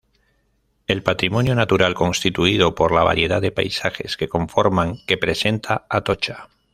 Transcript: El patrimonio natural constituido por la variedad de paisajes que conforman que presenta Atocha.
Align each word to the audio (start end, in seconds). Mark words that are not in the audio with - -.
El 0.87 1.03
patrimonio 1.03 1.53
natural 1.53 1.93
constituido 1.93 2.73
por 2.73 2.91
la 2.91 3.03
variedad 3.03 3.39
de 3.39 3.51
paisajes 3.51 4.17
que 4.17 4.27
conforman 4.29 4.97
que 5.05 5.15
presenta 5.19 5.85
Atocha. 5.91 6.49